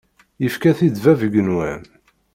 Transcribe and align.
Yefka-t-id 0.43 0.95
bab 1.03 1.19
igenwan. 1.27 1.81